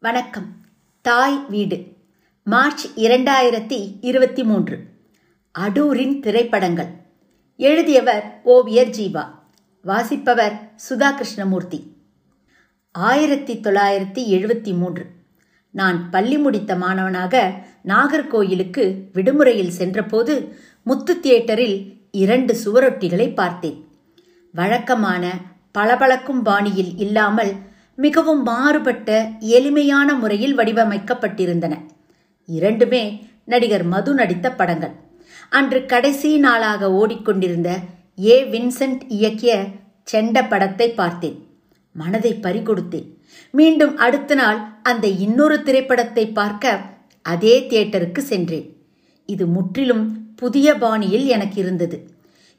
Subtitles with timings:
[0.00, 0.46] வணக்கம்.
[1.00, 1.84] தாய் வீடு.
[2.44, 4.84] மார்ச் இரண்டாயிரத்தி இருபத்தி மூன்று
[5.58, 6.86] அடூரின் திரைப்படங்கள்.
[7.56, 9.24] எழுதியவர் ஓவியர் ஜீவா.
[9.82, 11.96] வாசிப்பவர் சுதா கிருஷ்ணமூர்த்தி.
[12.92, 15.06] ஆயிரத்தி தொள்ளாயிரத்தி எழுபத்தி மூன்று
[15.70, 17.52] நான் பள்ளி முடித்த மாணவனாக
[17.84, 23.88] நாகர்கோயிலுக்கு விடுமுறையில் சென்றபோது முத்து தியேட்டரில் இரண்டு சுவரொட்டிகளை பார்த்தேன்.
[24.52, 25.32] வழக்கமான
[25.72, 27.52] பளபளக்கும் பாணியில் இல்லாமல்
[28.00, 31.78] மிகவும் மாறுபட்ட எளிமையான முறையில் வடிவமைக்கப்பட்டிருந்தன.
[32.46, 34.90] இரண்டுமே நடிகர் மது நடித்த படங்கள்.
[35.50, 37.78] அன்று கடைசி நாளாக ஓடிக்கொண்டிருந்த
[38.24, 38.44] ஏ.
[38.44, 41.46] வின்சென்ட் இயக்கிய செண்ட படத்தை பார்த்தேன்.
[41.92, 43.16] மனதை பறிகொடுத்தேன்.
[43.50, 46.80] மீண்டும் அடுத்த நாள் அந்த இன்னொரு திரைப்படத்தை பார்க்க
[47.22, 48.76] அதே தியேட்டருக்கு சென்றேன்.
[49.26, 52.10] இது முற்றிலும் புதிய பாணியில் எனக்கு இருந்தது.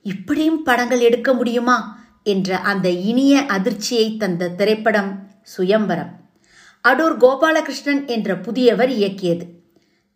[0.04, 1.98] இப்படியும் படங்கள் எடுக்க முடியுமா?
[2.24, 6.12] என்ற அந்த இனிய அதிர்ச்சியை தந்த திரைப்படம் சுயம்பரம்.
[6.88, 9.46] அடூர் கோபாலகிருஷ்ணன் என்ற புதியவர் இயக்கியது.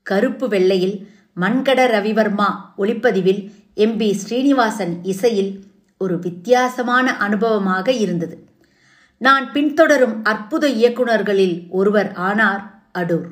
[0.04, 1.08] கருப்பு வெள்ளையில்
[1.42, 5.64] மண்கட ரவிவர்மா ஒளிப்பதிவில் எம் பி ஸ்ரீனிவாசன் இசையில்
[5.98, 8.48] ஒரு வித்தியாசமான அனுபவமாக இருந்தது.
[9.18, 13.28] நான் பின்தொடரும் அற்புத இயக்குநர்களில் ஒருவர் ஆனார் அடூர்.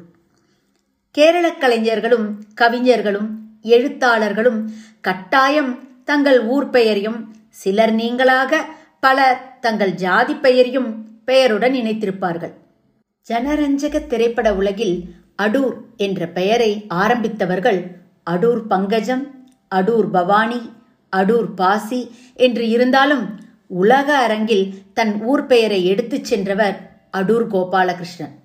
[1.12, 3.30] கேரள கலைஞர்களும் கவிஞர்களும்
[3.62, 8.56] எழுத்தாளர்களும் கட்டாயம் தங்கள் ஊர் பெயரையும் சிலர் நீங்களாக
[9.00, 12.54] பலர் தங்கள் ஜாதி பெயரையும் பெயருடன் இணைத்திருப்பார்கள்.
[13.28, 14.96] ஜனரஞ்சக திரைப்பட உலகில்
[15.44, 16.72] அடூர் என்ற பெயரை
[17.04, 17.80] ஆரம்பித்தவர்கள்
[18.32, 19.24] அடூர் பங்கஜம்
[19.76, 20.62] அடூர் பவானி
[21.14, 22.02] அடூர் பாசி
[22.46, 23.24] என்று இருந்தாலும்
[23.82, 26.78] உலக அரங்கில் தன் ஊர் பெயரை எடுத்துச் சென்றவர்
[27.18, 28.36] அடூர் கோபாலகிருஷ்ணன்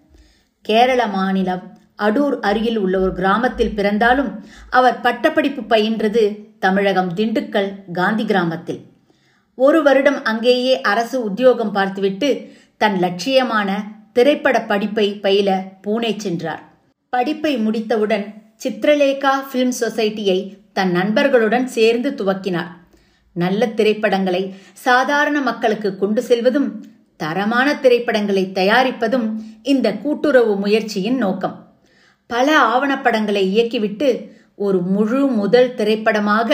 [0.64, 1.64] கேரள மாநிலம்
[2.02, 4.30] அடூர் அருகில் உள்ள ஒரு கிராமத்தில் பிறந்தாலும்
[4.70, 6.22] அவர் பட்டப்படிப்பு பயின்றது
[6.64, 8.80] தமிழகம் திண்டுக்கல் காந்தி கிராமத்தில்.
[9.58, 12.28] ஒரு வருடம் அங்கேயே அரசு உத்தியோகம் பார்த்துவிட்டு
[12.76, 13.70] தன் லட்சியமான
[14.12, 16.62] திரைப்பட படிப்பை பயில பூனே சென்றார்.
[17.08, 18.26] படிப்பை முடித்தவுடன்
[18.64, 20.38] சித்ரலேகா ஃபிலிம் சொசைட்டியை
[20.72, 22.70] தன் நண்பர்களுடன் சேர்ந்து துவக்கினார்.
[23.32, 26.68] நல்ல திரைப்படங்களை சாதாரண மக்களுக்கு கொண்டு செல்வதும்
[27.16, 29.26] தரமான திரைப்படங்களை தயாரிப்பதும்
[29.62, 31.56] இந்த கூட்டுறவு முயற்சியின் நோக்கம்.
[32.26, 36.50] பல ஆவணப்படங்களை இயக்கிவிட்டு ஒரு முழு முதல் திரைப்படமாக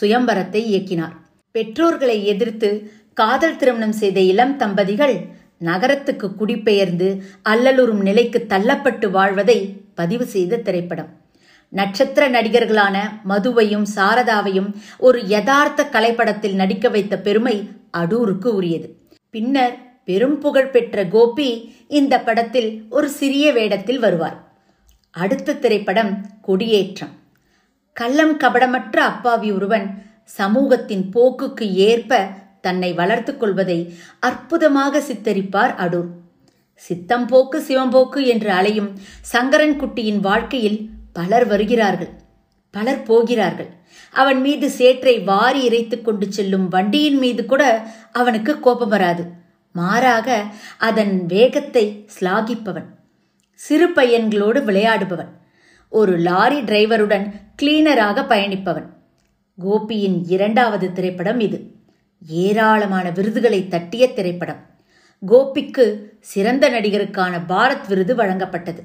[0.00, 1.14] சுயம்பரத்தை இயக்கினார்.
[1.50, 2.70] பெற்றோர்களை எதிர்த்து
[3.14, 5.16] காதல் திருமணம் செய்த இளம் தம்பதிகள்
[5.58, 11.08] நகரத்துக்கு குடிபெயர்ந்து அல்லலுறும் நிலைக்கு தள்ளப்பட்டு வாழ்வதை பதிவு செய்த திரைப்படம்.
[11.68, 12.98] நட்சத்திர நடிகர்களான
[13.28, 17.68] மதுவையும் சாரதாவையும் ஒரு யதார்த்த கலைப்படத்தில் நடிக்க வைத்த பெருமை
[17.98, 18.96] அடூருக்கு உரியது.
[19.30, 24.52] பின்னர் பெரும் புகழ் பெற்ற கோபி இந்த படத்தில் ஒரு சிறிய வேடத்தில் வருவார்.
[25.10, 27.14] அடுத்த திரைப்படம் கொடியேற்றம்.
[27.92, 32.28] கள்ளம் கபடமற்ற அப்பாவி ஒருவன் சமூகத்தின் போக்குக்கு ஏற்ப
[32.60, 36.08] தன்னை வளர்த்துக் கொள்வதை அற்புதமாக சித்தரிப்பார் அடூர்.
[36.88, 42.10] சித்தம்போக்கு சிவம்போக்கு என்று அலையும் சங்கரன் குட்டியின் வாழ்க்கையில் பலர் வருகிறார்கள்.
[42.70, 43.76] பலர் போகிறார்கள்.
[44.12, 49.30] அவன் மீது சேற்றை வாரி இறைத்துக் கொண்டு செல்லும் வண்டியின் மீது கூட அவனுக்கு கோபம் வராது.
[49.72, 50.44] மாறாக
[50.78, 52.86] அதன் வேகத்தை ஸ்லாகிப்பவன்
[53.54, 55.28] சிறு பையன்களோடு விளையாடுபவன்.
[55.88, 57.32] ஒரு லாரி டிரைவருடன்
[57.62, 58.88] கிளீனராக பயணிப்பவன்.
[59.64, 61.77] கோபியின் இரண்டாவது திரைப்படம் இது.
[62.26, 64.66] ஏராளமான விருதுகளை தட்டிய திரைப்படம்.
[65.26, 68.82] கோபிக்கு சிறந்த நடிகருக்கான பாரத் விருது வழங்கப்பட்டது.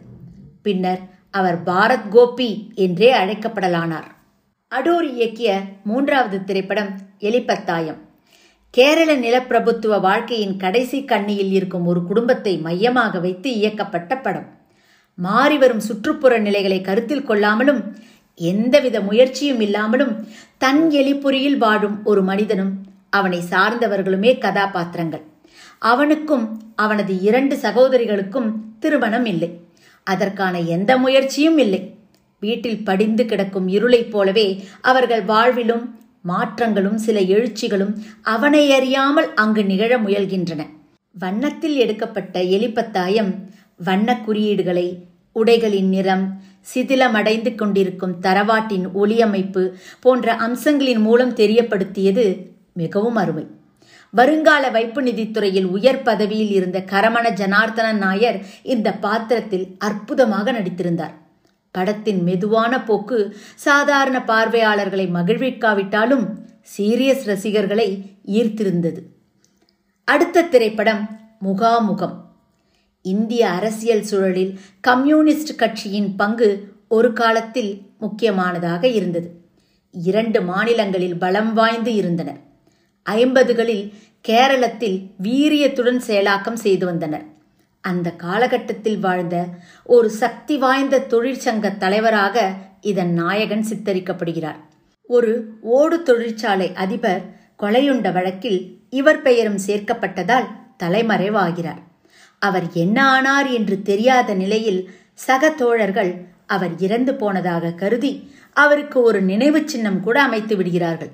[0.61, 0.99] பின்னர்
[1.31, 4.11] அவர் பாரத் கோபி என்றே அழைக்கப்படலானார்.
[4.75, 7.97] அடூர் இயக்கிய மூன்றாவது திரைப்படம் எலிப்பத்தாயம்
[8.69, 14.57] கேரள நிலப்பிரபுத்துவ வாழ்க்கையின் கடைசி கண்ணியில் இருக்கும் ஒரு குடும்பத்தை மையமாக வைத்து இயக்கப்பட்ட படம்.
[15.23, 17.94] மாறிவரும் சுற்றுப்புற நிலைகளை கருத்தில் கொள்ளாமலும்
[18.35, 20.27] எந்தவித முயற்சியும் இல்லாமலும்
[20.57, 25.24] தன் எலிப்புரியில் வாழும் ஒரு மனிதனும் அவனை சார்ந்தவர்களுமே கதாபாத்திரங்கள்.
[25.91, 29.50] அவனுக்கும் அவனது இரண்டு சகோதரிகளுக்கும் திருமணம் இல்லை.
[30.07, 31.81] அதற்கான எந்த முயற்சியும் இல்லை.
[32.44, 34.47] வீட்டில் படிந்து கிடக்கும் இருளைப் போலவே
[34.81, 35.84] அவர்கள் வாழ்விலும்
[36.31, 37.94] மாற்றங்களும் சில எழுச்சிகளும்
[38.35, 40.62] அவனை அறியாமல் அங்கு நிகழ முயல்கின்றன.
[41.16, 43.31] வண்ணத்தில் எடுக்கப்பட்ட எலிப்பத்தாயம்
[43.88, 44.88] வண்ண குறியீடுகளை
[45.36, 46.25] உடைகளின் நிறம்
[46.74, 49.63] சிதிலமடைந்து கொண்டிருக்கும் தரவாட்டின் ஒளியமைப்பு
[50.04, 52.25] போன்ற அம்சங்களின் மூலம் தெரியப்படுத்தியது
[52.73, 53.45] மிகவும் அருமை.
[54.09, 61.15] வருங்கால வைப்பு நிதித்துறையில் உயர் பதவியில் இருந்த கரமண ஜனார்த்தன நாயர் இந்த பாத்திரத்தில் அற்புதமாக நடித்திருந்தார்.
[61.71, 66.25] படத்தின் மெதுவான போக்கு சாதாரண பார்வையாளர்களை மகிழ்விக்காவிட்டாலும்
[66.77, 67.87] சீரியஸ் ரசிகர்களை
[68.27, 69.01] ஈர்த்திருந்தது.
[70.07, 71.03] அடுத்த திரைப்படம்
[71.45, 72.15] முகாமுகம்.
[73.01, 76.49] இந்திய அரசியல் சூழலில் கம்யூனிஸ்ட் கட்சியின் பங்கு
[76.87, 79.29] ஒரு காலத்தில் முக்கியமானதாக இருந்தது.
[79.93, 82.43] இரண்டு மாநிலங்களில் பலம் வாய்ந்து இருந்தனர்
[83.09, 83.94] ஐம்பதுகளில்
[84.27, 87.25] கேரளத்தில் வீரியத்துடன் செயலாக்கம் செய்து வந்தனர்.
[87.81, 89.45] அந்த காலகட்டத்தில் வாழ்ந்த
[89.83, 92.51] ஒரு சக்தி வாய்ந்த தொழிற்சங்க தலைவராக
[92.81, 94.59] இதன் நாயகன் சித்தரிக்கப்படுகிறார்.
[95.03, 97.23] ஒரு ஓடு தொழிற்சாலை அதிபர்
[97.59, 100.47] கொலையுண்ட வழக்கில் இவர் பெயரும் சேர்க்கப்பட்டதால்
[100.83, 101.81] தலைமறைவாகிறார்.
[102.39, 104.81] அவர் என்ன ஆனார் என்று தெரியாத நிலையில்
[105.13, 106.13] சக தோழர்கள்
[106.47, 111.11] அவர் இறந்து போனதாக கருதி அவருக்கு ஒரு நினைவு சின்னம் கூட அமைத்து விடுகிறார்கள்.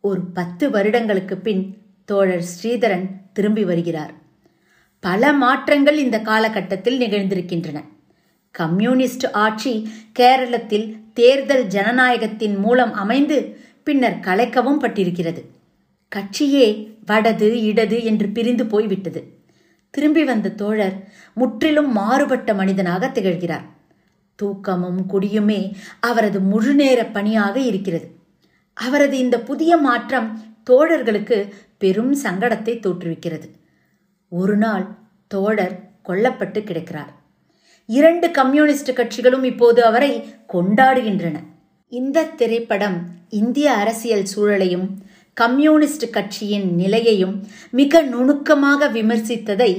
[0.00, 4.12] ஒரு பத்து வருடங்களுக்கு பின் தோழர் ஸ்ரீதரன் திரும்பி வருகிறார்.
[5.00, 7.84] பல மாற்றங்கள் இந்த காலகட்டத்தில் நிகழ்ந்திருக்கின்றன.
[8.50, 9.88] கம்யூனிஸ்ட் ஆட்சி
[10.18, 15.44] கேரளத்தில் தேர்தல் ஜனநாயகத்தின் மூலம் அமைந்து பின்னர் கலைக்கவும் பட்டிருக்கிறது.
[16.16, 19.38] கட்சியே வடது இடது என்று பிரிந்து போய்விட்டது.
[19.90, 23.66] திரும்பி வந்த தோழர் முற்றிலும் மாறுபட்ட மனிதனாக திகழ்கிறார்.
[24.34, 28.19] தூக்கமும் குடியுமே அவரது முழுநேர பணியாக இருக்கிறது.
[28.86, 30.28] அவரது இந்த புதிய மாற்றம்
[30.70, 31.38] தோழர்களுக்கு
[31.78, 33.48] பெரும் சங்கடத்தை தோற்றுவிக்கிறது.
[34.28, 34.84] ஒரு நாள்
[35.26, 35.74] தோழர்
[36.08, 37.12] கொல்லப்பட்டு கிடக்கிறார்.
[37.86, 40.12] இரண்டு கம்யூனிஸ்ட் கட்சிகளும் இப்போது அவரை
[40.52, 41.36] கொண்டாடுகின்றன.
[41.88, 42.98] இந்த திரைப்படம்
[43.28, 44.86] இந்திய அரசியல் சூழலையும்
[45.34, 47.36] கம்யூனிஸ்ட் கட்சியின் நிலையையும்
[47.70, 49.70] மிக நுணுக்கமாக விமர்சித்ததை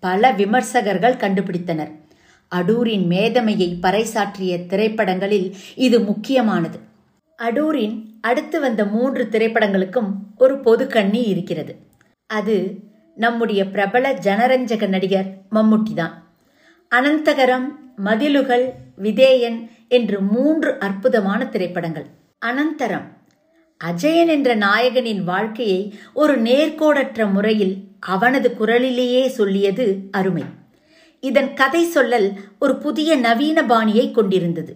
[0.00, 1.92] பல விமர்சகர்கள் கண்டுபிடித்தனர்.
[2.52, 5.48] அடூரின் மேதமையை பறைசாற்றிய திரைப்படங்களில்
[5.86, 6.78] இது முக்கியமானது.
[7.38, 10.08] அடூரின் அடுத்து வந்த மூன்று திரைப்படங்களுக்கும்
[10.38, 11.76] ஒரு பொது கண்ணி இருக்கிறது.
[12.26, 12.74] அது
[13.14, 16.14] நம்முடைய பிரபல ஜனரஞ்சக நடிகர் மம்முட்டி தான்.
[16.94, 17.68] அனந்தகரம்
[18.04, 22.06] மதிலுகள் விதேயன் என்று மூன்று அற்புதமான திரைப்படங்கள்.
[22.46, 23.06] அனந்தரம்
[23.84, 30.44] அஜயன் என்ற நாயகனின் வாழ்க்கையை ஒரு நேர்கோடற்ற முறையில் அவனது குரலிலேயே சொல்லியது அருமை.
[31.20, 34.72] இதன் கதை சொல்லல் ஒரு புதிய நவீன பாணியை கொண்டிருந்தது.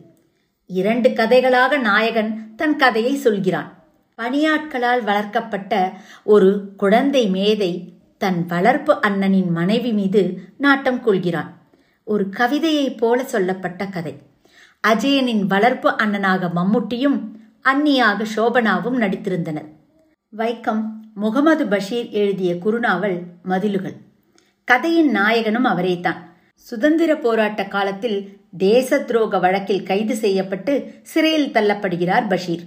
[0.72, 3.84] இரண்டு கதைகளாக நாயகன் தன் கதையை சொல்கிறான்.
[4.18, 5.92] பணியாட்களால் வளர்க்கப்பட்ட
[6.24, 11.70] ஒரு குழந்தை மேதை தன் வளர்ப்பு அண்ணனின் மனைவி மீது நாட்டம் கொள்கிறான்.
[12.04, 14.18] ஒரு கவிதையைப் போல சொல்லப்பட்ட கதை.
[14.88, 17.20] அஜயனின் வளர்ப்பு அண்ணனாக மம்முட்டியும்
[17.62, 19.68] அன்னியாக சோபனாவும் நடித்திருந்தனர்.
[20.36, 20.84] வைக்கம்
[21.14, 23.96] முகமது பஷீர் எழுதிய குறுநாவல் மதிலுகள்.
[24.64, 26.16] கதையின் நாயகனும் அவரேதான்.
[26.54, 32.64] சுதந்திர போராட்ட காலத்தில் தேச துரோக வழக்கில் கைது செய்யப்பட்டு சிறையில் தள்ளப்படுகிறார் பஷீர்.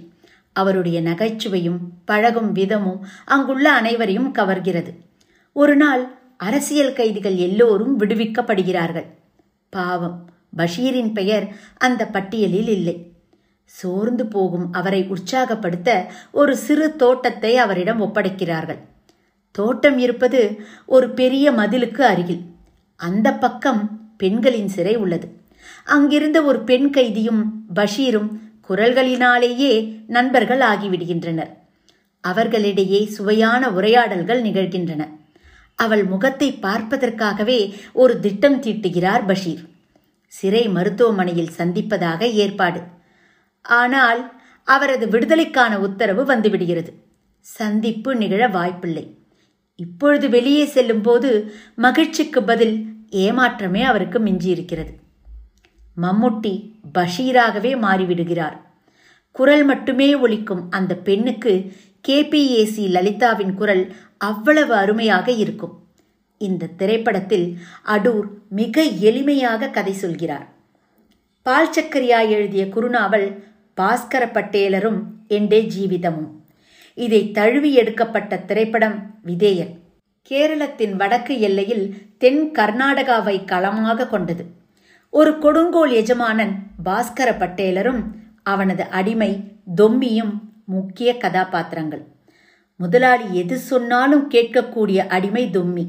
[0.52, 4.94] அவருடைய நகைச்சுவையும் பழகும் விதமும் அங்குள்ள அனைவரையும் கவர்கிறது.
[5.52, 9.04] ஒரு நாள் அரசியல் கைதிகள் எல்லோரும் விடுவிக்கப்படுகிறார்கள்.
[9.70, 11.46] பாவம் பஷீரின் பெயர்
[11.76, 13.12] அந்த பட்டியலில் இல்லை.
[13.64, 18.78] சோர்ந்து போகும் அவரை உற்சாகப்படுத்த ஒரு சிறு தோட்டத்தை அவரிடம் ஒப்படைக்கிறார்கள்.
[19.50, 22.40] தோட்டம் இருப்பது ஒரு பெரிய மதிலுக்கு அருகில்.
[22.96, 25.44] அந்த பக்கம் பெண்களின் சிறை உள்ளது.
[25.84, 27.42] அங்கிருந்த ஒரு பெண் கைதியும்
[27.74, 28.30] பஷீரும்
[28.68, 31.52] குரல்களினாலேயே நண்பர்கள் ஆகிவிடுகின்றனர்.
[32.20, 35.08] அவர்களிடையே சுவையான உரையாடல்கள் நிகழ்கின்றன.
[35.74, 39.62] அவள் முகத்தை பார்ப்பதற்காகவே ஒரு திட்டம் தீட்டுகிறார் பஷீர்.
[40.26, 42.80] சிறை மருத்துவமனையில் சந்திப்பதாக ஏற்பாடு.
[43.60, 46.88] ஆனால் அவரது விடுதலைக்கான உத்தரவு வந்துவிடுகிறது.
[47.40, 49.18] சந்திப்பு நிகழ வாய்ப்பில்லை.
[49.76, 54.92] இப்பொழுது வெளியே செல்லும்போது மகிழ்ச்சிக்கு பதில் ஏமாற்றமே அவருக்கு மிஞ்சியிருக்கிறது.
[56.02, 58.56] மம்முட்டி பஷீராகவே மாறிவிடுகிறார்.
[59.32, 61.72] குரல் மட்டுமே ஒலிக்கும் அந்த பெண்ணுக்கு
[62.08, 65.84] கேபிஏசி லலிதாவின் குரல் அவ்வளவு அருமையாக இருக்கும்.
[66.38, 70.46] இந்த திரைப்படத்தில் அடூர் மிக எளிமையாக கதை சொல்கிறார்.
[71.42, 73.42] பால் சக்கரியா எழுதிய குறுநாவல்
[73.80, 76.30] பாஸ்கர பட்டேலரும் எண்டே ஜீவிதமும்.
[76.94, 79.80] இதை தழுவி எடுக்கப்பட்ட திரைப்படம் விதேயன்.
[80.22, 84.55] கேரளத்தின் வடக்கு எல்லையில் தென் கர்நாடகாவை களமாக கொண்டது.
[85.12, 88.02] ஒரு கொடுங்கோல் எஜமானன் பாஸ்கர பட்டேலரும்
[88.42, 89.30] அவனது அடிமை
[89.76, 90.34] தொம்மியும்
[90.64, 92.02] முக்கிய கதாபாத்திரங்கள்.
[92.76, 95.84] முதலாளி எது சொன்னாலும் கேட்கக்கூடிய அடிமை தொம்மி.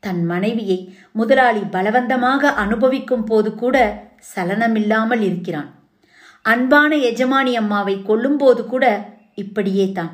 [0.00, 0.78] தன் மனைவியை
[1.12, 3.76] முதலாளி பலவந்தமாக அனுபவிக்கும் போது கூட
[4.34, 5.70] சலனமில்லாமல் இருக்கிறான்.
[6.44, 8.84] அன்பான எஜமானி அம்மாவை கொல்லும்போது கூட
[9.34, 10.12] இப்படியே தான்.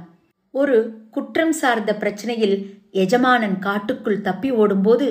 [0.55, 0.79] ஒரு
[1.11, 2.57] குற்றம் சார்ந்த பிரச்சனையில்
[2.91, 5.07] எஜமானன் காட்டுக்குள் தப்பி ஓடும்போது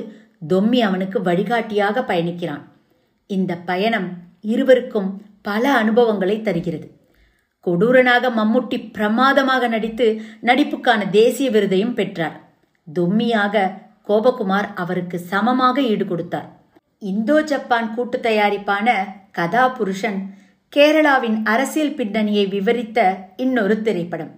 [0.47, 2.63] தொம்மி அவனுக்கு வழிகாட்டியாக பயணிக்கிறான்.
[3.35, 4.07] இந்த பயணம்
[4.53, 5.09] இருவருக்கும்
[5.41, 6.87] பல அனுபவங்களை தருகிறது.
[7.65, 10.07] கொடூரனாக மம்முட்டி பிரமாதமாக நடித்து
[10.41, 12.35] நடிப்புக்கான தேசிய விருதையும் பெற்றார்.
[12.87, 13.65] தொம்மியாக
[14.09, 16.49] கோபகுமார் அவருக்கு சமமாக ஈடு கொடுத்தார்
[17.01, 18.87] இந்தோ ஜப்பான் கூட்டு தயாரிப்பான
[19.31, 20.19] கதா புருஷன்
[20.73, 22.99] கேரளாவின் அரசியல் பின்னணியை விவரித்த
[23.35, 24.31] இன்னொரு திரைப்படம்.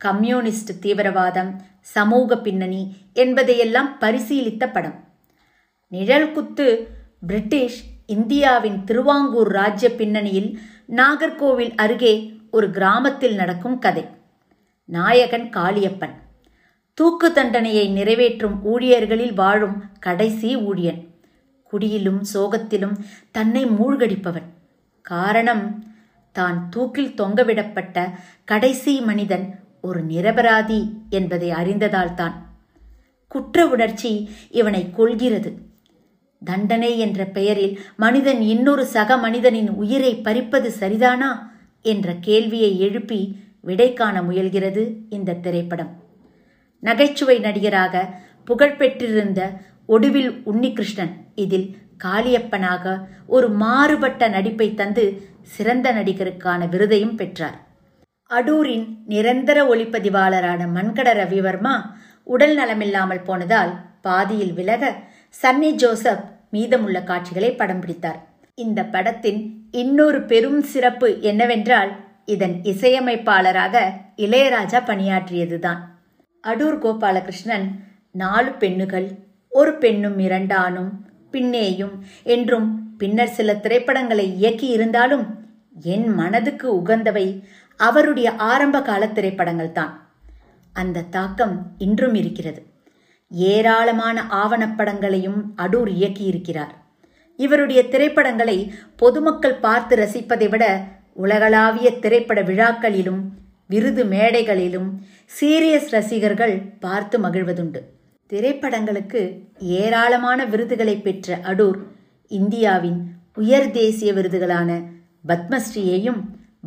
[0.00, 1.50] கம்யூனிஸ்ட் தீவிரவாதம்
[1.94, 4.96] சமூக பின்னணி என்பதையெல்லாம் பரிசீலித்த படம்.
[5.92, 6.66] நிழல்குத்து
[7.26, 14.06] பிரிட்டிஷ் இந்தியாவின் திருவாங்கூர் ராஜ்ய பின்னணியில் நாகர்கோவில் அருகே ஒரு கிராமத்தில் நடக்கும் கதை.
[14.84, 16.14] நாயகன் காளியப்பன்.
[16.94, 21.06] தூக்கு தண்டனையை நிறைவேற்றும் ஊழியர்களில் வாழும் கடைசி ஊழியன்.
[21.72, 22.96] குடியிலும் சோகத்திலும்
[23.30, 24.48] தன்னை மூழ்கடிப்பவன்.
[25.02, 25.84] காரணம்
[26.32, 28.10] தான் தூக்கில் தொங்கவிடப்பட்ட
[28.44, 32.32] கடைசி மனிதன் ஒரு நிரபராதி என்பதை அறிந்ததால்தான்.
[33.28, 35.70] குற்ற உணர்ச்சி இவனை கொள்கிறது
[36.44, 41.30] தண்டனை என்ற பெயரில் மனிதன் இன்னொரு சக மனிதனின் உயிரை பறிப்பது சரிதானா
[41.84, 43.20] என்ற கேள்வியை எழுப்பி
[43.60, 45.92] விடை காண முயல்கிறது இந்த திரைப்படம்.
[46.82, 48.04] நகைச்சுவை நடிகராக
[48.44, 49.40] புகழ்பெற்றிருந்த
[49.88, 51.68] ஒடுவில் உன்னிகிருஷ்ணன் இதில்
[52.04, 52.94] காளியப்பனாக
[53.26, 55.04] ஒரு மாறுபட்ட நடிப்பை தந்து
[55.42, 57.58] சிறந்த நடிகருக்கான விருதையும் பெற்றார்.
[58.30, 61.74] அடூரின் நிரந்தர ஒளிப்பதிவாளரான மண்கட ரவிவர்மா
[62.26, 63.72] உடல் நலமில்லாமல் போனதால்
[64.02, 64.84] பாதியில் விலக
[65.40, 68.18] சன்னி ஜோசப் மீதமுள்ள காட்சிகளை படம் பிடித்தார்.
[68.54, 71.92] இந்த படத்தின் இன்னொரு பெரும் சிறப்பு என்னவென்றால்
[72.24, 73.76] இதன் இசையமைப்பாளராக
[74.16, 75.80] இளையராஜா பணியாற்றியதுதான்.
[76.44, 77.66] அடூர் கோபாலகிருஷ்ணன்
[78.10, 79.08] நாலு பெண்ணுகள்
[79.48, 80.90] ஒரு பெண்ணும் இரண்டானும்
[81.32, 85.24] பின்னேயும் என்றும் பின்னர் சில திரைப்படங்களை இயக்கி இருந்தாலும்
[85.82, 87.26] என் மனதுக்கு உகந்தவை
[87.76, 89.94] அவருடைய ஆரம்ப கால திரைப்படங்கள் தான்
[90.72, 92.60] அந்த தாக்கம் இன்றும் இருக்கிறது.
[93.32, 96.74] ஏராளமான ஆவணப்படங்களையும் அடூர் இயக்கியிருக்கிறார்.
[97.36, 103.22] இவருடைய திரைப்படங்களை பொதுமக்கள் பார்த்து ரசிப்பதை விட உலகளாவிய திரைப்பட விழாக்களிலும்
[103.66, 105.00] விருது மேடைகளிலும்
[105.40, 107.80] சீரியஸ் ரசிகர்கள் பார்த்து மகிழ்வதுண்டு.
[108.30, 111.78] திரைப்படங்களுக்கு ஏராளமான விருதுகளை பெற்ற அடூர்
[112.28, 113.00] இந்தியாவின்
[113.34, 114.82] உயர் தேசிய விருதுகளான
[115.28, 116.20] பத்மஸ்ரீயையும்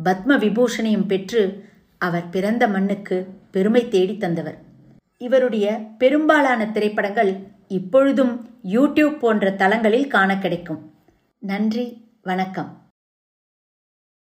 [0.04, 1.64] பத்ம விபூஷணையும் பெற்று
[1.98, 4.64] அவர் பிறந்த மண்ணுக்கு பெருமை தேடி தந்தவர்.
[5.18, 7.36] இவருடைய பெரும்பாலான திரைப்படங்கள்
[7.68, 10.94] இப்பொழுதும் யூடியூப் போன்ற தளங்களில் காண கிடைக்கும்.
[11.38, 12.85] நன்றி வணக்கம்.